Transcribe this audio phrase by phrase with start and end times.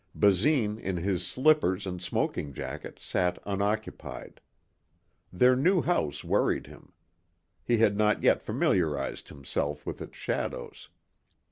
[0.15, 4.41] Basine in his slippers and smoking jacket sat unoccupied.
[5.31, 6.93] Their new house worried him.
[7.63, 10.89] He had not yet familiarized himself with its shadows.